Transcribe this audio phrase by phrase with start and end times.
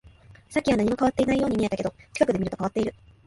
[0.49, 2.95] さっきは何も変わっていないように見えたけど、近くで見ると変わっている